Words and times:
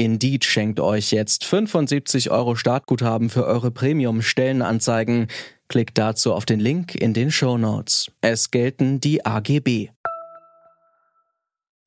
Indeed 0.00 0.46
schenkt 0.46 0.80
euch 0.80 1.10
jetzt 1.10 1.44
75 1.44 2.30
Euro 2.30 2.54
Startguthaben 2.54 3.28
für 3.28 3.44
eure 3.44 3.70
Premium-Stellenanzeigen. 3.70 5.26
Klickt 5.68 5.98
dazu 5.98 6.32
auf 6.32 6.46
den 6.46 6.58
Link 6.58 6.94
in 6.94 7.12
den 7.12 7.30
Show 7.30 7.58
Notes. 7.58 8.10
Es 8.22 8.50
gelten 8.50 9.00
die 9.00 9.26
AGB. 9.26 9.90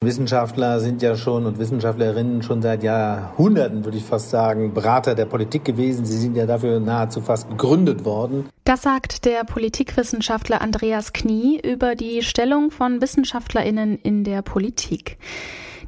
Wissenschaftler 0.02 0.80
sind 0.80 1.02
ja 1.02 1.16
schon 1.16 1.48
und 1.48 1.58
Wissenschaftlerinnen 1.58 2.44
schon 2.44 2.62
seit 2.62 2.84
Jahrhunderten, 2.84 3.84
würde 3.84 3.98
ich 3.98 4.04
fast 4.04 4.30
sagen, 4.30 4.76
Berater 4.76 5.16
der 5.16 5.26
Politik 5.26 5.66
gewesen. 5.66 6.06
Sie 6.06 6.20
sind 6.20 6.38
ja 6.38 6.46
dafür 6.46 6.80
nahezu 6.80 7.20
fast 7.20 7.50
gegründet 7.50 8.06
worden. 8.06 8.48
Das 8.64 8.84
sagt 8.84 9.26
der 9.26 9.44
Politikwissenschaftler 9.44 10.62
Andreas 10.62 11.14
Knie 11.14 11.60
über 11.60 11.96
die 11.96 12.22
Stellung 12.22 12.70
von 12.70 13.02
Wissenschaftlerinnen 13.02 13.98
in 13.98 14.24
der 14.24 14.44
Politik. 14.44 15.18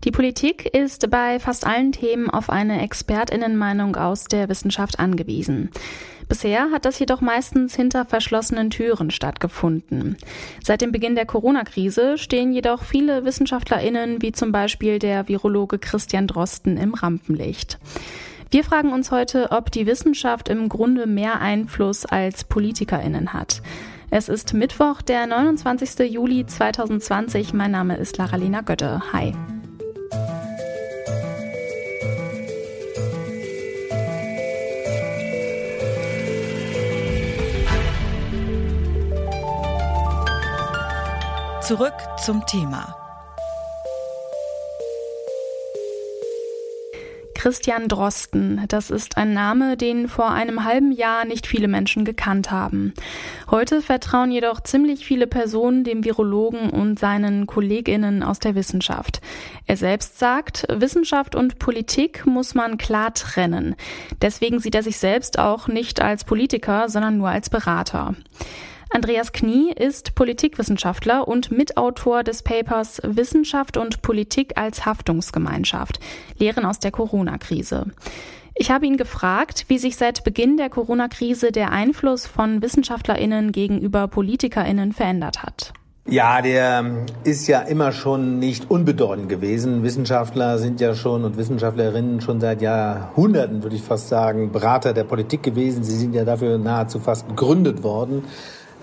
Die 0.04 0.12
Politik 0.12 0.66
ist 0.66 1.10
bei 1.10 1.40
fast 1.40 1.66
allen 1.66 1.92
Themen 1.92 2.30
auf 2.30 2.50
eine 2.50 2.82
Expertinnenmeinung 2.82 3.96
aus 3.96 4.26
der 4.26 4.50
Wissenschaft 4.50 5.00
angewiesen. 5.00 5.70
Bisher 6.28 6.72
hat 6.72 6.86
das 6.86 6.98
jedoch 6.98 7.22
meistens 7.22 7.76
hinter 7.76 8.06
verschlossenen 8.06 8.72
Türen 8.72 9.12
stattgefunden. 9.12 10.18
Seit 10.64 10.82
dem 10.82 10.92
Beginn 10.92 11.16
der 11.16 11.26
Corona-Krise 11.26 12.18
stehen 12.18 12.52
jedoch 12.52 12.84
viele 12.84 13.26
WissenschaftlerInnen, 13.26 14.22
wie 14.22 14.32
zum 14.32 14.52
Beispiel 14.52 14.98
der 15.00 15.28
Virologe 15.28 15.78
Christian 15.78 16.28
Drosten, 16.28 16.78
im 16.78 16.94
Rampenlicht. 16.96 17.78
Wir 18.52 18.64
fragen 18.64 18.94
uns 18.94 19.12
heute, 19.12 19.52
ob 19.52 19.72
die 19.72 19.86
Wissenschaft 19.86 20.50
im 20.50 20.70
Grunde 20.70 21.08
mehr 21.08 21.42
Einfluss 21.42 22.06
als 22.06 22.44
PolitikerInnen 22.44 23.34
hat. 23.34 23.62
Es 24.10 24.30
ist 24.30 24.54
Mittwoch, 24.54 25.02
der 25.02 25.28
29. 25.28 26.12
Juli 26.12 26.46
2020. 26.46 27.54
Mein 27.54 27.72
Name 27.72 27.98
ist 27.98 28.18
Laralina 28.18 28.62
Götte. 28.62 29.02
Hi. 29.12 29.34
Zurück 41.68 41.96
zum 42.24 42.46
Thema. 42.46 42.96
Christian 47.34 47.88
Drosten, 47.88 48.64
das 48.68 48.92
ist 48.92 49.18
ein 49.18 49.34
Name, 49.34 49.76
den 49.76 50.08
vor 50.08 50.30
einem 50.30 50.64
halben 50.64 50.92
Jahr 50.92 51.26
nicht 51.26 51.48
viele 51.48 51.68
Menschen 51.68 52.06
gekannt 52.06 52.52
haben. 52.52 52.94
Heute 53.50 53.82
vertrauen 53.82 54.30
jedoch 54.30 54.62
ziemlich 54.62 55.08
viele 55.08 55.26
Personen 55.26 55.84
dem 55.84 56.06
Virologen 56.06 56.70
und 56.70 57.00
seinen 57.00 57.48
Kolleginnen 57.48 58.22
aus 58.22 58.38
der 58.38 58.54
Wissenschaft. 58.54 59.20
Er 59.66 59.78
selbst 59.78 60.20
sagt, 60.20 60.68
Wissenschaft 60.70 61.34
und 61.34 61.58
Politik 61.58 62.28
muss 62.28 62.54
man 62.54 62.78
klar 62.78 63.12
trennen. 63.16 63.76
Deswegen 64.22 64.60
sieht 64.60 64.76
er 64.76 64.84
sich 64.84 65.00
selbst 65.00 65.40
auch 65.40 65.68
nicht 65.68 66.00
als 66.00 66.26
Politiker, 66.26 66.90
sondern 66.90 67.18
nur 67.18 67.30
als 67.30 67.50
Berater. 67.50 68.14
Andreas 68.90 69.32
Knie 69.32 69.72
ist 69.72 70.16
Politikwissenschaftler 70.16 71.28
und 71.28 71.52
Mitautor 71.52 72.24
des 72.24 72.44
Papers 72.44 73.02
Wissenschaft 73.04 73.78
und 73.78 74.02
Politik 74.02 74.54
als 74.58 74.86
Haftungsgemeinschaft, 74.86 76.00
Lehren 76.38 76.66
aus 76.66 76.80
der 76.80 76.92
Corona-Krise. 76.92 77.88
Ich 78.54 78.72
habe 78.72 78.86
ihn 78.86 78.96
gefragt, 78.96 79.66
wie 79.68 79.78
sich 79.78 79.98
seit 79.98 80.24
Beginn 80.24 80.56
der 80.56 80.70
Corona-Krise 80.70 81.52
der 81.52 81.72
Einfluss 81.72 82.26
von 82.26 82.62
Wissenschaftlerinnen 82.62 83.52
gegenüber 83.52 84.08
Politikerinnen 84.08 84.94
verändert 84.94 85.44
hat. 85.44 85.74
Ja, 86.08 86.42
der 86.44 86.86
ist 87.24 87.48
ja 87.48 87.62
immer 87.62 87.92
schon 87.92 88.38
nicht 88.38 88.70
unbedeutend 88.70 89.28
gewesen. 89.28 89.82
Wissenschaftler 89.82 90.60
sind 90.60 90.80
ja 90.80 90.94
schon 90.94 91.26
und 91.26 91.36
Wissenschaftlerinnen 91.36 92.22
schon 92.22 92.40
seit 92.40 92.62
Jahrhunderten, 92.62 93.64
würde 93.64 93.76
ich 93.76 93.82
fast 93.82 94.08
sagen, 94.08 94.52
Berater 94.52 94.94
der 94.94 95.04
Politik 95.04 95.42
gewesen. 95.42 95.84
Sie 95.84 95.98
sind 95.98 96.14
ja 96.14 96.24
dafür 96.24 96.60
nahezu 96.60 97.00
fast 97.00 97.28
gegründet 97.28 97.82
worden. 97.82 98.24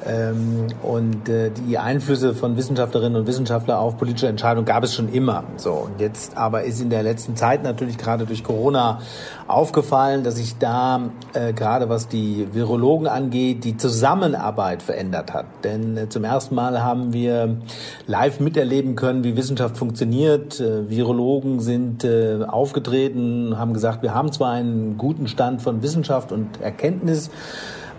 Ähm, 0.06 0.66
und 0.82 1.28
äh, 1.28 1.50
die 1.50 1.78
Einflüsse 1.78 2.34
von 2.34 2.56
Wissenschaftlerinnen 2.56 3.20
und 3.20 3.26
Wissenschaftlern 3.26 3.78
auf 3.78 3.98
politische 3.98 4.26
Entscheidungen 4.26 4.66
gab 4.66 4.82
es 4.82 4.94
schon 4.94 5.12
immer. 5.12 5.44
So 5.56 5.72
und 5.72 6.00
jetzt 6.00 6.36
aber 6.36 6.64
ist 6.64 6.80
in 6.80 6.90
der 6.90 7.02
letzten 7.02 7.36
Zeit 7.36 7.62
natürlich 7.62 7.98
gerade 7.98 8.26
durch 8.26 8.42
Corona 8.42 9.00
aufgefallen, 9.46 10.24
dass 10.24 10.36
sich 10.36 10.58
da 10.58 11.10
äh, 11.34 11.52
gerade 11.52 11.88
was 11.88 12.08
die 12.08 12.48
Virologen 12.52 13.06
angeht, 13.06 13.64
die 13.64 13.76
Zusammenarbeit 13.76 14.82
verändert 14.82 15.32
hat. 15.32 15.46
Denn 15.62 15.96
äh, 15.96 16.08
zum 16.08 16.24
ersten 16.24 16.54
Mal 16.54 16.82
haben 16.82 17.12
wir 17.12 17.58
live 18.06 18.40
miterleben 18.40 18.96
können, 18.96 19.24
wie 19.24 19.36
Wissenschaft 19.36 19.76
funktioniert. 19.76 20.58
Äh, 20.60 20.90
Virologen 20.90 21.60
sind 21.60 22.04
äh, 22.04 22.44
aufgetreten, 22.46 23.56
haben 23.58 23.72
gesagt, 23.72 24.02
wir 24.02 24.14
haben 24.14 24.32
zwar 24.32 24.52
einen 24.52 24.98
guten 24.98 25.28
Stand 25.28 25.62
von 25.62 25.82
Wissenschaft 25.82 26.32
und 26.32 26.60
Erkenntnis 26.60 27.30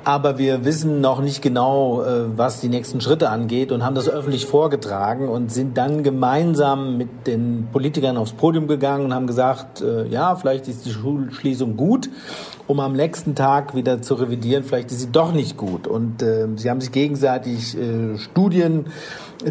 aber 0.04 0.38
wir 0.38 0.66
wissen 0.66 1.02
noch 1.02 1.22
nicht 1.22 1.42
genau, 1.42 2.04
äh, 2.04 2.38
was 2.38 2.60
die 2.60 2.70
nächsten 2.70 3.02
Schritte 3.02 3.30
angeht 3.30 3.72
und 3.72 3.84
haben 3.84 3.96
das 3.96 4.10
öffentlich 4.10 4.46
vorgetragen 4.46 5.30
und 5.30 5.52
sind 5.52 5.78
dann 5.78 6.04
gemeinsam 6.04 6.98
mit 6.98 7.28
den 7.28 7.68
Politikern 7.72 8.18
aufs 8.18 8.34
Podium 8.34 8.68
gegangen 8.68 9.06
und 9.06 9.14
haben 9.14 9.28
gesagt, 9.28 9.82
äh, 9.82 10.08
ja, 10.08 10.36
vielleicht 10.36 10.68
ist 10.68 10.86
die 10.86 10.92
Schulschließung 10.92 11.78
gut, 11.78 12.10
um 12.68 12.80
am 12.80 12.94
nächsten 12.94 13.36
Tag 13.36 13.76
wieder 13.76 14.02
zu 14.02 14.16
revidieren, 14.16 14.64
vielleicht 14.64 14.92
ist 14.92 15.00
sie 15.00 15.12
doch 15.12 15.32
nicht 15.32 15.58
gut. 15.58 15.88
Und 15.88 16.22
äh, 16.22 16.48
sie 16.56 16.70
haben 16.70 16.82
sich 16.82 16.92
gegenseitig 16.92 17.78
äh, 17.78 18.18
Studien 18.18 18.86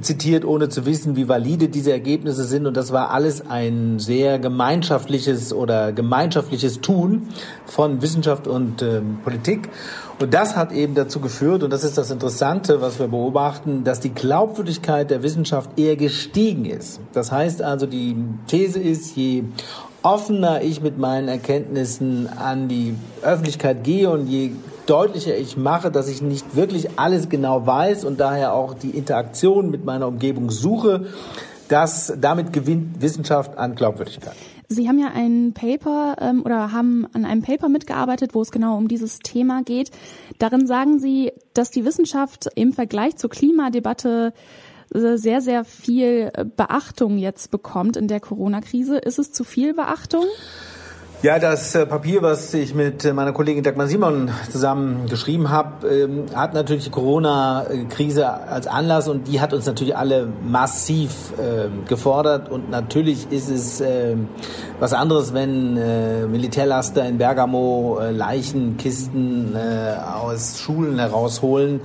zitiert, 0.01 0.45
ohne 0.45 0.69
zu 0.69 0.87
wissen, 0.87 1.17
wie 1.17 1.29
valide 1.29 1.69
diese 1.69 1.93
Ergebnisse 1.93 2.45
sind. 2.45 2.67
Und 2.67 2.77
das 2.77 2.93
war 2.93 3.11
alles 3.11 3.47
ein 3.47 3.99
sehr 3.99 4.39
gemeinschaftliches 4.39 5.53
oder 5.53 5.93
gemeinschaftliches 5.93 6.81
Tun 6.81 7.29
von 7.67 8.01
Wissenschaft 8.01 8.47
und 8.47 8.81
äh, 8.81 9.03
Politik. 9.23 9.69
Und 10.23 10.33
das 10.35 10.55
hat 10.55 10.71
eben 10.71 10.95
dazu 10.95 11.19
geführt, 11.19 11.65
und 11.65 11.71
das 11.71 11.83
ist 11.83 11.99
das 11.99 12.13
Interessante, 12.13 12.81
was 12.81 13.01
wir 13.01 13.09
beobachten, 13.09 13.83
dass 13.83 13.99
die 13.99 14.15
Glaubwürdigkeit 14.15 15.11
der 15.11 15.25
Wissenschaft 15.25 15.71
eher 15.77 15.97
gestiegen 15.97 16.65
ist. 16.65 17.01
Das 17.13 17.33
heißt 17.33 17.61
also, 17.61 17.87
die 17.87 18.15
These 18.47 18.79
ist, 18.79 19.17
je 19.17 19.43
offener 20.05 20.63
ich 20.63 20.81
mit 20.81 20.97
meinen 20.97 21.27
Erkenntnissen 21.27 22.29
an 22.39 22.69
die 22.69 22.95
Öffentlichkeit 23.23 23.83
gehe 23.83 24.11
und 24.11 24.29
je 24.29 24.53
deutlicher 24.87 25.37
ich 25.37 25.57
mache, 25.57 25.91
dass 25.91 26.07
ich 26.07 26.23
nicht 26.23 26.55
wirklich 26.55 27.01
alles 27.01 27.29
genau 27.29 27.67
weiß 27.67 28.05
und 28.05 28.21
daher 28.21 28.53
auch 28.53 28.75
die 28.75 28.91
Interaktion 28.91 29.73
mit 29.73 29.85
meiner 29.85 30.07
Umgebung 30.07 30.53
suche, 30.53 31.07
dass 31.67 32.13
damit 32.21 32.53
gewinnt 32.53 33.03
Wissenschaft 33.03 33.59
an 33.59 33.75
Glaubwürdigkeit. 33.75 34.37
Sie 34.73 34.89
haben 34.89 34.99
ja 34.99 35.11
ein 35.15 35.53
Paper 35.55 36.17
ähm, 36.21 36.43
oder 36.45 36.73
haben 36.73 37.07
an 37.13 37.25
einem 37.25 37.43
Paper 37.43 37.69
mitgearbeitet, 37.69 38.35
wo 38.35 38.43
es 38.43 38.51
genau 38.51 38.77
um 38.77 38.89
dieses 38.89 39.19
Thema 39.19 39.63
geht. 39.63 39.91
Darin 40.39 40.67
sagen 40.67 40.99
Sie, 40.99 41.33
dass 41.55 41.71
die 41.71 41.85
Wissenschaft 41.85 42.49
im 42.55 42.73
Vergleich 42.73 43.17
zur 43.17 43.31
Klimadebatte 43.31 44.33
äh, 44.95 45.17
sehr, 45.17 45.41
sehr 45.41 45.65
viel 45.65 46.33
Beachtung 46.57 47.19
jetzt 47.19 47.51
bekommt 47.51 47.97
in 47.97 48.09
der 48.09 48.21
Corona-Krise. 48.21 48.99
Ist 48.99 49.19
es 49.19 49.33
zu 49.33 49.45
viel 49.45 49.75
Beachtung? 49.75 50.25
Ja, 51.23 51.39
das 51.39 51.77
äh, 51.77 51.87
Papier, 51.87 52.21
was 52.21 52.53
ich 52.53 52.75
mit 52.75 53.05
äh, 53.05 53.13
meiner 53.13 53.33
Kollegin 53.33 53.63
Dagmar 53.63 53.87
Simon 53.87 54.29
zusammen 54.51 55.07
geschrieben 55.09 55.51
habe, 55.51 55.87
ähm, 55.87 56.25
hat 56.35 56.53
natürlich 56.53 56.83
die 56.83 56.91
Corona-Krise 56.91 58.29
als 58.29 58.67
Anlass 58.67 59.07
und 59.07 59.29
die 59.29 59.41
hat 59.41 59.53
uns 59.53 59.65
natürlich 59.65 59.97
alle 59.97 60.27
massiv 60.45 61.33
ähm, 61.41 61.85
gefordert. 61.87 62.51
Und 62.51 62.71
natürlich 62.71 63.31
ist 63.31 63.51
es 63.51 63.81
ähm, 63.81 64.31
was 64.81 64.95
anderes, 64.95 65.33
wenn 65.33 65.77
äh, 65.77 66.27
Militärlaster 66.27 67.07
in 67.07 67.19
Bergamo 67.19 68.01
Leichenkisten 68.11 69.57
aus 69.57 70.59
Schulen 70.59 70.99
herausholen. 70.99 71.83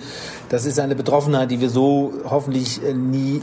Das 0.49 0.65
ist 0.65 0.79
eine 0.79 0.95
Betroffenheit, 0.95 1.51
die 1.51 1.59
wir 1.59 1.69
so 1.69 2.13
hoffentlich 2.29 2.79
nie 2.95 3.41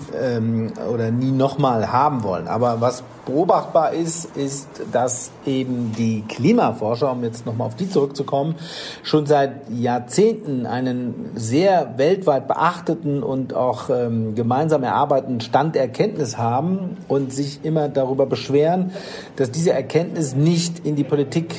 oder 0.91 1.11
nie 1.11 1.33
nochmal 1.33 1.93
haben 1.93 2.23
wollen. 2.23 2.49
Aber 2.49 2.81
was 2.81 3.03
beobachtbar 3.27 3.93
ist, 3.93 4.37
ist, 4.37 4.69
dass 4.91 5.31
eben 5.45 5.93
die 5.99 6.23
Klimaforscher, 6.27 7.13
um 7.13 7.23
jetzt 7.23 7.45
nochmal 7.45 7.67
auf 7.67 7.77
die 7.77 7.91
zurückzukommen, 7.91 8.55
schon 9.03 9.27
seit 9.27 9.71
Jahrzehnten 9.71 10.65
einen 10.65 11.31
sehr 11.35 11.95
weltweit 11.99 12.49
beachteten 12.49 13.23
und 13.23 13.53
auch 13.53 13.91
ähm, 13.91 14.35
gemeinsam 14.35 14.83
erarbeiteten 14.83 15.43
Stand 15.43 15.75
der 15.75 15.83
Erkenntnis 15.83 16.39
haben 16.39 16.97
und 17.09 17.35
sich 17.35 17.61
immer 17.65 17.91
darüber 17.91 18.25
beschweren, 18.25 18.93
dass 19.37 19.51
diese 19.51 19.73
Erkenntnis 19.73 20.35
nicht 20.35 20.87
in 20.87 20.97
die 20.97 21.05
Politik 21.05 21.55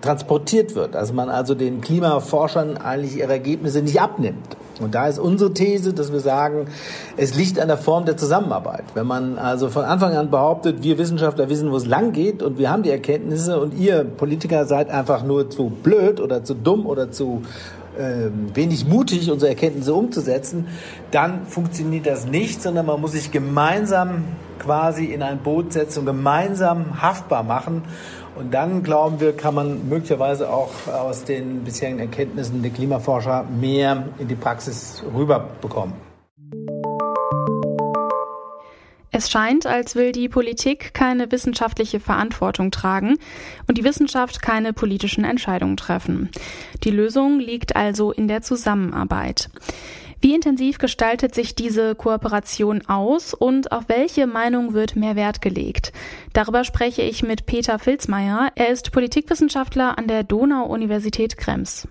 transportiert 0.00 0.74
wird. 0.74 0.96
Also 0.96 1.12
man 1.12 1.28
also 1.28 1.54
den 1.54 1.80
Klimaforschern 1.80 2.76
eigentlich 2.76 3.18
ihre 3.18 3.32
Ergebnisse 3.32 3.82
nicht 3.82 4.00
abnimmt. 4.00 4.56
Und 4.80 4.94
da 4.94 5.08
ist 5.08 5.18
unsere 5.18 5.52
These, 5.52 5.92
dass 5.92 6.12
wir 6.12 6.20
sagen, 6.20 6.66
es 7.16 7.34
liegt 7.34 7.58
an 7.58 7.68
der 7.68 7.78
Form 7.78 8.04
der 8.04 8.16
Zusammenarbeit. 8.16 8.84
Wenn 8.94 9.06
man 9.06 9.38
also 9.38 9.68
von 9.68 9.84
Anfang 9.84 10.14
an 10.14 10.30
behauptet, 10.30 10.82
wir 10.82 10.98
Wissenschaftler 10.98 11.48
wissen, 11.48 11.70
wo 11.70 11.76
es 11.76 11.86
lang 11.86 12.12
geht 12.12 12.42
und 12.42 12.58
wir 12.58 12.70
haben 12.70 12.82
die 12.82 12.90
Erkenntnisse 12.90 13.58
und 13.58 13.78
ihr 13.78 14.04
Politiker 14.04 14.66
seid 14.66 14.90
einfach 14.90 15.24
nur 15.24 15.50
zu 15.50 15.70
blöd 15.70 16.20
oder 16.20 16.44
zu 16.44 16.54
dumm 16.54 16.86
oder 16.86 17.10
zu 17.10 17.42
ähm, 17.98 18.50
wenig 18.54 18.86
mutig, 18.86 19.30
unsere 19.30 19.50
Erkenntnisse 19.50 19.94
umzusetzen, 19.94 20.66
dann 21.10 21.46
funktioniert 21.46 22.06
das 22.06 22.26
nicht, 22.26 22.60
sondern 22.60 22.84
man 22.86 23.00
muss 23.00 23.12
sich 23.12 23.30
gemeinsam 23.30 24.24
quasi 24.58 25.06
in 25.06 25.22
ein 25.22 25.38
Boot 25.38 25.72
setzen 25.72 26.00
und 26.00 26.06
gemeinsam 26.06 27.00
haftbar 27.00 27.42
machen. 27.42 27.82
Und 28.36 28.52
dann, 28.52 28.82
glauben 28.82 29.20
wir, 29.20 29.34
kann 29.34 29.54
man 29.54 29.88
möglicherweise 29.88 30.50
auch 30.50 30.70
aus 30.86 31.24
den 31.24 31.64
bisherigen 31.64 32.00
Erkenntnissen 32.00 32.62
der 32.62 32.70
Klimaforscher 32.70 33.44
mehr 33.44 34.08
in 34.18 34.28
die 34.28 34.34
Praxis 34.34 35.02
rüberbekommen. 35.14 35.94
Es 39.18 39.30
scheint, 39.30 39.64
als 39.64 39.96
will 39.96 40.12
die 40.12 40.28
Politik 40.28 40.92
keine 40.92 41.32
wissenschaftliche 41.32 42.00
Verantwortung 42.00 42.70
tragen 42.70 43.16
und 43.66 43.78
die 43.78 43.84
Wissenschaft 43.84 44.42
keine 44.42 44.74
politischen 44.74 45.24
Entscheidungen 45.24 45.78
treffen. 45.78 46.30
Die 46.84 46.90
Lösung 46.90 47.38
liegt 47.40 47.76
also 47.76 48.12
in 48.12 48.28
der 48.28 48.42
Zusammenarbeit. 48.42 49.48
Wie 50.20 50.34
intensiv 50.34 50.78
gestaltet 50.78 51.34
sich 51.34 51.54
diese 51.54 51.94
Kooperation 51.94 52.86
aus 52.86 53.34
und 53.34 53.72
auf 53.72 53.84
welche 53.88 54.26
Meinung 54.26 54.72
wird 54.72 54.96
mehr 54.96 55.14
Wert 55.14 55.42
gelegt? 55.42 55.92
Darüber 56.32 56.64
spreche 56.64 57.02
ich 57.02 57.22
mit 57.22 57.46
Peter 57.46 57.78
Filzmeier. 57.78 58.50
Er 58.54 58.68
ist 58.68 58.92
Politikwissenschaftler 58.92 59.98
an 59.98 60.08
der 60.08 60.24
Donau-Universität 60.24 61.36
Krems. 61.36 61.86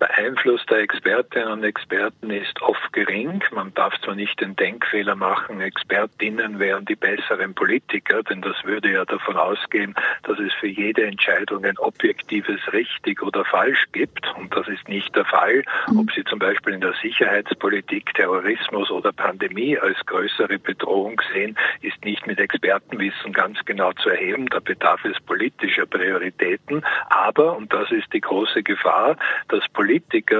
Der 0.00 0.16
Einfluss 0.16 0.64
der 0.64 0.78
Expertinnen 0.78 1.48
und 1.48 1.62
Experten 1.62 2.30
ist 2.30 2.62
oft 2.62 2.90
gering. 2.94 3.44
Man 3.52 3.74
darf 3.74 3.92
zwar 4.00 4.14
nicht 4.14 4.40
den 4.40 4.56
Denkfehler 4.56 5.14
machen, 5.14 5.60
Expertinnen 5.60 6.58
wären 6.58 6.86
die 6.86 6.96
besseren 6.96 7.54
Politiker, 7.54 8.22
denn 8.22 8.40
das 8.40 8.56
würde 8.64 8.90
ja 8.90 9.04
davon 9.04 9.36
ausgehen, 9.36 9.94
dass 10.22 10.38
es 10.38 10.54
für 10.54 10.68
jede 10.68 11.04
Entscheidung 11.04 11.66
ein 11.66 11.76
objektives 11.76 12.60
richtig 12.72 13.22
oder 13.22 13.44
falsch 13.44 13.84
gibt. 13.92 14.26
Und 14.38 14.56
das 14.56 14.68
ist 14.68 14.88
nicht 14.88 15.14
der 15.14 15.26
Fall. 15.26 15.64
Ob 15.94 16.10
Sie 16.12 16.24
zum 16.24 16.38
Beispiel 16.38 16.72
in 16.72 16.80
der 16.80 16.94
Sicherheitspolitik 17.02 18.14
Terrorismus 18.14 18.90
oder 18.90 19.12
Pandemie 19.12 19.78
als 19.78 19.98
größere 20.06 20.58
Bedrohung 20.58 21.20
sehen, 21.34 21.58
ist 21.82 22.02
nicht 22.06 22.26
mit 22.26 22.40
Expertenwissen 22.40 23.34
ganz 23.34 23.58
genau 23.66 23.92
zu 23.92 24.08
erheben. 24.08 24.46
Da 24.46 24.60
bedarf 24.60 25.04
es 25.04 25.20
politischer 25.20 25.84
Prioritäten. 25.84 26.82
Aber, 27.10 27.54
und 27.54 27.70
das 27.70 27.90
ist 27.90 28.10
die 28.14 28.22
große 28.22 28.62
Gefahr, 28.62 29.16
dass 29.48 29.68
Politiker 29.68 29.89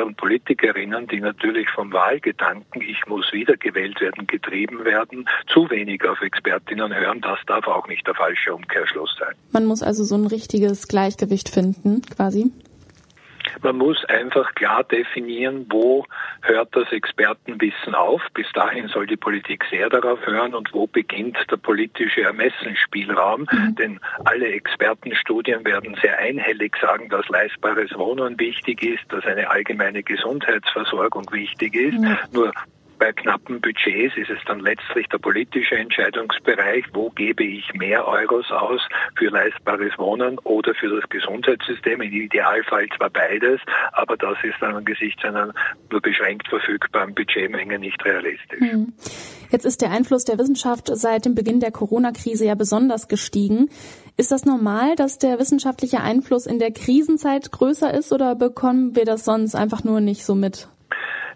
und 0.05 0.17
Politikerinnen, 0.17 1.07
die 1.09 1.21
natürlich 1.21 1.69
vom 1.71 1.93
Wahlgedanken, 1.93 2.83
ich 2.83 3.07
muss 3.07 3.33
wiedergewählt 3.33 4.01
werden, 4.01 4.27
getrieben 4.27 4.85
werden, 4.85 5.29
zu 5.47 5.69
wenig 5.71 6.05
auf 6.05 6.21
Expertinnen 6.21 6.95
hören. 6.95 7.21
Das 7.21 7.39
darf 7.47 7.67
auch 7.67 7.87
nicht 7.89 8.07
der 8.07 8.15
falsche 8.15 8.55
Umkehrschluss 8.55 9.17
sein. 9.19 9.35
Man 9.53 9.67
muss 9.67 9.83
also 9.83 10.05
so 10.05 10.17
ein 10.17 10.27
richtiges 10.27 10.89
Gleichgewicht 10.89 11.49
finden, 11.49 12.03
quasi. 12.03 12.51
Man 13.63 13.77
muss 13.77 14.05
einfach 14.07 14.55
klar 14.55 14.85
definieren, 14.85 15.67
wo 15.69 16.07
hört 16.43 16.75
das 16.75 16.91
Expertenwissen 16.93 17.95
auf. 17.95 18.23
Bis 18.35 18.47
dahin 18.53 18.89
soll 18.89 19.07
die 19.07 19.17
Politik 19.17 19.65
sehr 19.71 19.89
darauf 19.89 20.25
hören 20.27 20.55
und 20.55 20.73
wo 20.73 20.87
beginnt 20.87 21.39
der 21.51 21.57
politische 21.57 22.23
Ermessensspielraum. 22.23 23.47
Mhm. 23.51 23.75
Denn 23.77 24.01
alle 24.25 24.49
Expertenstudien 24.49 25.65
werden 25.65 25.97
sehr 26.01 26.19
einhellig 26.19 26.77
sagen, 26.81 27.09
dass 27.09 27.29
leistbares 27.29 27.97
Wohnen 27.97 28.39
wichtig 28.39 28.83
ist, 28.83 29.05
dass 29.11 29.25
eine 29.25 29.51
allgemeine 29.51 30.03
Gesundheitsversorgung 30.03 31.27
wichtig 31.33 31.75
ist. 31.75 31.99
Mhm. 31.99 32.17
Nur 32.33 32.53
bei 33.01 33.13
knappen 33.13 33.63
Budgets 33.63 34.15
ist 34.17 34.29
es 34.29 34.39
dann 34.47 34.61
letztlich 34.61 35.09
der 35.09 35.17
politische 35.19 35.75
Entscheidungsbereich, 35.75 36.85
wo 36.93 37.09
gebe 37.11 37.43
ich 37.43 37.73
mehr 37.73 38.07
Euros 38.07 38.51
aus 38.51 38.83
für 39.17 39.31
leistbares 39.31 39.97
Wohnen 39.97 40.39
oder 40.41 40.75
für 40.75 41.01
das 41.01 41.09
Gesundheitssystem. 41.09 42.03
Im 42.03 42.13
Idealfall 42.13 42.87
zwar 42.97 43.09
beides, 43.09 43.59
aber 43.93 44.19
das 44.19 44.37
ist 44.45 44.57
dann 44.61 44.77
angesichts 44.77 45.25
einer 45.25 45.53
nur 45.91 46.03
beschränkt 46.03 46.47
verfügbaren 46.49 47.15
Budgetmenge 47.15 47.79
nicht 47.79 48.05
realistisch. 48.05 48.61
Hm. 48.61 48.93
Jetzt 49.51 49.65
ist 49.65 49.81
der 49.81 49.91
Einfluss 49.91 50.25
der 50.27 50.39
Wissenschaft 50.39 50.91
seit 50.93 51.25
dem 51.25 51.35
Beginn 51.35 51.59
der 51.59 51.73
Corona-Krise 51.73 52.45
ja 52.45 52.55
besonders 52.55 53.09
gestiegen. 53.09 53.71
Ist 54.19 54.31
das 54.31 54.45
normal, 54.45 54.95
dass 54.95 55.19
der 55.19 55.39
wissenschaftliche 55.39 56.03
Einfluss 56.03 56.45
in 56.45 56.59
der 56.59 56.71
Krisenzeit 56.71 57.51
größer 57.51 57.93
ist 57.95 58.13
oder 58.13 58.35
bekommen 58.35 58.95
wir 58.95 59.07
das 59.07 59.25
sonst 59.25 59.55
einfach 59.55 59.85
nur 59.85 60.03
nicht 60.03 60.27
so 60.27 60.35
mit? 60.35 60.69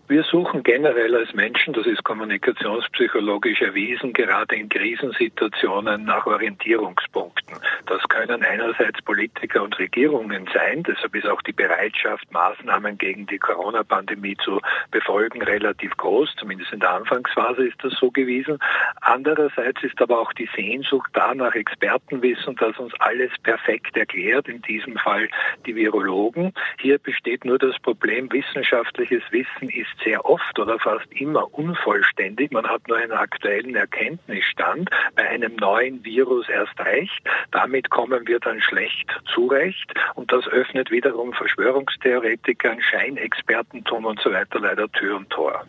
Wir 0.07 0.23
suchen 0.23 0.63
generell 0.63 1.17
als 1.17 1.33
Menschen, 1.33 1.73
das 1.73 1.87
ist 1.87 2.05
kommunikationspsychologisch 2.05 3.63
erwiesen, 3.63 4.13
gerade 4.13 4.55
in 4.55 4.69
Krisensituationen 4.69 6.05
nach 6.05 6.27
Orientierungspunkten. 6.27 7.57
Das 7.87 8.03
können 8.11 8.43
einerseits 8.43 9.01
Politiker 9.01 9.63
und 9.63 9.79
Regierungen 9.79 10.47
sein, 10.53 10.83
deshalb 10.83 11.15
ist 11.15 11.27
auch 11.27 11.41
die 11.41 11.53
Bereitschaft, 11.53 12.31
Maßnahmen 12.33 12.99
gegen 12.99 13.27
die 13.27 13.39
Corona-Pandemie 13.39 14.37
zu 14.45 14.61
befolgen, 14.91 15.41
relativ 15.41 15.97
groß, 15.97 16.35
zumindest 16.37 16.75
in 16.75 16.81
der 16.81 16.91
Anfangsphase 16.91 17.67
ist 17.67 17.83
das 17.83 17.95
so 17.95 18.11
gewesen. 18.11 18.59
Andererseits 19.01 19.83
ist 19.83 20.03
aber 20.03 20.21
auch 20.21 20.35
die 20.35 20.51
Sehnsucht 20.55 21.11
da 21.15 21.35
nach 21.35 21.55
Expertenwissen, 21.55 22.57
das 22.57 22.77
uns 22.77 22.93
alles 22.99 23.31
perfekt 23.43 23.97
erklärt, 23.97 24.49
in 24.49 24.61
diesem 24.61 24.99
Fall 24.99 25.29
die 25.65 25.75
Virologen. 25.75 26.53
Hier 26.79 26.99
besteht 26.99 27.47
nur 27.47 27.59
das 27.59 27.79
Problem, 27.79 28.31
wissenschaftliches 28.31 29.23
Wissen 29.31 29.71
ist 29.71 29.94
sehr 30.03 30.25
oft 30.25 30.59
oder 30.59 30.79
fast 30.79 31.07
immer 31.13 31.53
unvollständig. 31.55 32.51
Man 32.51 32.67
hat 32.67 32.87
nur 32.89 32.97
einen 32.97 33.13
aktuellen 33.13 33.75
Erkenntnisstand. 33.75 34.91
Bei 35.15 35.29
einem 35.29 35.57
neuen 35.57 36.05
Virus 36.05 36.49
erst 36.49 36.79
recht. 36.81 37.23
Damit 37.51 37.91
kommen 37.91 38.27
wir 38.27 38.41
dann 38.41 38.61
schlecht 38.61 39.11
zurecht. 39.35 39.93
Und 40.15 40.33
das 40.33 40.47
öffnet 40.49 40.91
wiederum 40.91 41.33
Verschwörungstheoretikern, 41.33 42.81
Scheinexpertentum 42.81 44.05
und 44.05 44.21
so 44.21 44.33
weiter 44.33 44.61
leider 44.61 44.91
Tür 44.93 45.17
und 45.17 45.31
Tor. 45.31 45.65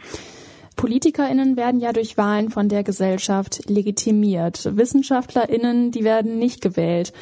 PolitikerInnen 0.76 1.56
werden 1.56 1.80
ja 1.80 1.94
durch 1.94 2.18
Wahlen 2.18 2.50
von 2.50 2.68
der 2.68 2.84
Gesellschaft 2.84 3.70
legitimiert. 3.70 4.76
WissenschaftlerInnen, 4.76 5.92
die 5.92 6.04
werden 6.04 6.38
nicht 6.38 6.62
gewählt. 6.62 7.14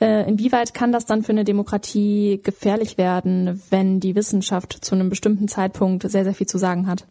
Äh, 0.00 0.28
inwieweit 0.28 0.74
kann 0.74 0.92
das 0.92 1.06
dann 1.06 1.22
für 1.22 1.32
eine 1.32 1.44
Demokratie 1.44 2.40
gefährlich 2.42 2.98
werden, 2.98 3.62
wenn 3.70 4.00
die 4.00 4.14
Wissenschaft 4.14 4.72
zu 4.84 4.94
einem 4.94 5.10
bestimmten 5.10 5.48
Zeitpunkt 5.48 6.08
sehr, 6.08 6.24
sehr 6.24 6.34
viel 6.34 6.46
zu 6.46 6.58
sagen 6.58 6.86
hat? 6.86 7.04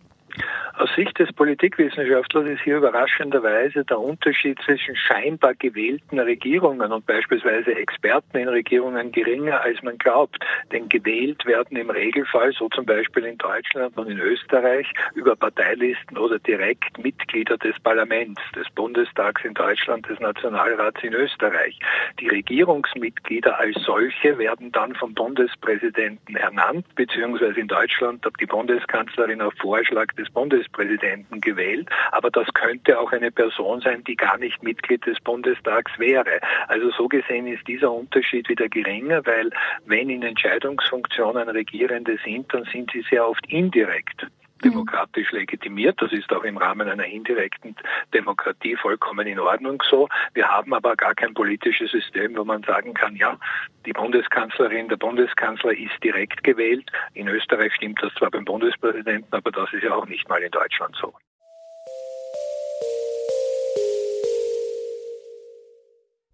Aus 0.77 0.93
Sicht 0.95 1.17
des 1.17 1.33
Politikwissenschaftlers 1.33 2.47
ist 2.47 2.61
hier 2.61 2.77
überraschenderweise 2.77 3.83
der 3.83 3.99
Unterschied 3.99 4.59
zwischen 4.63 4.95
scheinbar 4.95 5.55
gewählten 5.55 6.19
Regierungen 6.19 6.91
und 6.91 7.03
beispielsweise 7.07 7.75
Experten 7.75 8.37
in 8.37 8.47
Regierungen 8.47 9.11
geringer, 9.11 9.59
als 9.61 9.81
man 9.81 9.97
glaubt. 9.97 10.37
Denn 10.71 10.87
gewählt 10.87 11.43
werden 11.47 11.77
im 11.77 11.89
Regelfall, 11.89 12.51
so 12.51 12.69
zum 12.69 12.85
Beispiel 12.85 13.25
in 13.25 13.39
Deutschland 13.39 13.97
und 13.97 14.07
in 14.07 14.19
Österreich, 14.19 14.85
über 15.15 15.35
Parteilisten 15.35 16.15
oder 16.15 16.37
direkt 16.37 17.03
Mitglieder 17.03 17.57
des 17.57 17.79
Parlaments, 17.79 18.39
des 18.55 18.69
Bundestags 18.75 19.43
in 19.43 19.55
Deutschland, 19.55 20.07
des 20.07 20.19
Nationalrats 20.19 21.01
in 21.01 21.13
Österreich. 21.13 21.79
Die 22.19 22.27
Regierungsmitglieder 22.27 23.57
als 23.57 23.75
solche 23.83 24.37
werden 24.37 24.71
dann 24.71 24.93
vom 24.93 25.15
Bundespräsidenten 25.15 26.35
ernannt, 26.35 26.85
beziehungsweise 26.93 27.59
in 27.59 27.67
Deutschland 27.67 28.23
die 28.39 28.45
Bundeskanzlerin 28.45 29.41
auf 29.41 29.53
Vorschlag 29.59 30.13
des 30.13 30.26
Bundes 30.29 30.67
Bundespräsidenten 30.67 31.41
gewählt, 31.41 31.89
aber 32.11 32.29
das 32.31 32.47
könnte 32.53 32.99
auch 32.99 33.11
eine 33.11 33.31
Person 33.31 33.81
sein, 33.81 34.03
die 34.03 34.15
gar 34.15 34.37
nicht 34.37 34.63
Mitglied 34.63 35.05
des 35.05 35.19
Bundestags 35.19 35.91
wäre. 35.97 36.39
Also 36.67 36.89
so 36.91 37.07
gesehen 37.07 37.47
ist 37.47 37.67
dieser 37.67 37.91
Unterschied 37.91 38.49
wieder 38.49 38.69
geringer, 38.69 39.25
weil 39.25 39.49
wenn 39.85 40.09
in 40.09 40.23
Entscheidungsfunktionen 40.23 41.49
Regierende 41.49 42.17
sind, 42.23 42.53
dann 42.53 42.65
sind 42.65 42.91
sie 42.91 43.03
sehr 43.09 43.27
oft 43.27 43.45
indirekt. 43.47 44.27
Demokratisch 44.63 45.31
legitimiert. 45.31 46.01
Das 46.01 46.11
ist 46.11 46.31
auch 46.31 46.43
im 46.43 46.57
Rahmen 46.57 46.87
einer 46.87 47.05
indirekten 47.05 47.75
Demokratie 48.13 48.75
vollkommen 48.75 49.27
in 49.27 49.39
Ordnung 49.39 49.83
so. 49.89 50.09
Wir 50.33 50.47
haben 50.47 50.73
aber 50.73 50.95
gar 50.95 51.15
kein 51.15 51.33
politisches 51.33 51.91
System, 51.91 52.35
wo 52.35 52.43
man 52.43 52.63
sagen 52.63 52.93
kann, 52.93 53.15
ja, 53.15 53.37
die 53.85 53.93
Bundeskanzlerin, 53.93 54.89
der 54.89 54.97
Bundeskanzler 54.97 55.71
ist 55.71 56.03
direkt 56.03 56.43
gewählt. 56.43 56.91
In 57.13 57.27
Österreich 57.27 57.73
stimmt 57.75 58.01
das 58.01 58.13
zwar 58.15 58.31
beim 58.31 58.45
Bundespräsidenten, 58.45 59.33
aber 59.33 59.51
das 59.51 59.71
ist 59.73 59.83
ja 59.83 59.93
auch 59.93 60.07
nicht 60.07 60.27
mal 60.29 60.41
in 60.41 60.51
Deutschland 60.51 60.95
so. 60.99 61.13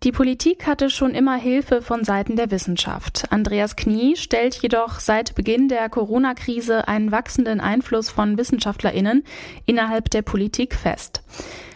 Die 0.03 0.11
Politik 0.11 0.67
hatte 0.67 0.89
schon 0.89 1.15
immer 1.15 1.37
Hilfe 1.37 1.81
von 1.81 2.03
Seiten 2.03 2.35
der 2.35 2.51
Wissenschaft. 2.51 3.23
Andreas 3.29 3.77
Knie 3.77 4.17
stellt 4.17 4.53
jedoch 4.55 4.99
seit 4.99 5.33
Beginn 5.33 5.69
der 5.69 5.87
Corona-Krise 5.87 6.89
einen 6.89 7.13
wachsenden 7.13 7.61
Einfluss 7.61 8.09
von 8.09 8.37
WissenschaftlerInnen 8.37 9.23
innerhalb 9.65 10.09
der 10.09 10.21
Politik 10.21 10.75
fest. 10.75 11.23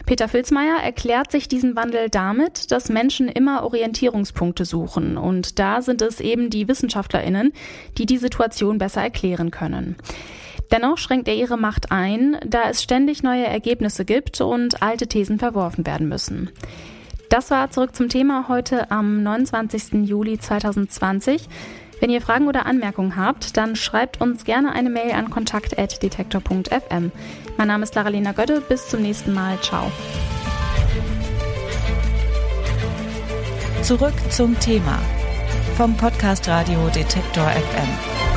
Peter 0.04 0.28
Filzmeier 0.28 0.76
erklärt 0.82 1.32
sich 1.32 1.48
diesen 1.48 1.74
Wandel 1.74 2.10
damit, 2.10 2.70
dass 2.70 2.90
Menschen 2.90 3.28
immer 3.28 3.62
Orientierungspunkte 3.64 4.66
suchen. 4.66 5.16
Und 5.16 5.58
da 5.58 5.80
sind 5.80 6.02
es 6.02 6.20
eben 6.20 6.50
die 6.50 6.68
WissenschaftlerInnen, 6.68 7.54
die 7.96 8.04
die 8.04 8.18
Situation 8.18 8.76
besser 8.76 9.00
erklären 9.00 9.50
können. 9.50 9.96
Dennoch 10.70 10.98
schränkt 10.98 11.28
er 11.28 11.34
ihre 11.34 11.56
Macht 11.56 11.92
ein, 11.92 12.36
da 12.44 12.68
es 12.68 12.82
ständig 12.82 13.22
neue 13.22 13.46
Ergebnisse 13.46 14.04
gibt 14.04 14.42
und 14.42 14.82
alte 14.82 15.06
Thesen 15.06 15.38
verworfen 15.38 15.86
werden 15.86 16.10
müssen. 16.10 16.50
Das 17.28 17.50
war 17.50 17.70
zurück 17.70 17.94
zum 17.94 18.08
Thema 18.08 18.46
heute 18.48 18.90
am 18.90 19.22
29. 19.22 20.08
Juli 20.08 20.38
2020. 20.38 21.48
Wenn 22.00 22.10
ihr 22.10 22.22
Fragen 22.22 22.46
oder 22.48 22.64
Anmerkungen 22.64 23.16
habt, 23.16 23.56
dann 23.56 23.76
schreibt 23.76 24.20
uns 24.20 24.44
gerne 24.44 24.72
eine 24.72 24.88
Mail 24.88 25.12
an 25.12 25.30
kontakt.detektor.fm. 25.30 27.12
Mein 27.56 27.68
Name 27.68 27.82
ist 27.82 27.94
Laralena 27.94 28.32
Götte. 28.32 28.60
Bis 28.60 28.88
zum 28.88 29.02
nächsten 29.02 29.34
Mal. 29.34 29.60
Ciao. 29.60 29.90
Zurück 33.82 34.14
zum 34.30 34.58
Thema 34.60 34.98
vom 35.76 35.96
Podcast 35.96 36.48
Radio 36.48 36.88
Detektor 36.94 37.48
FM. 37.48 38.27